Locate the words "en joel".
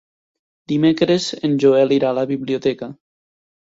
1.51-1.97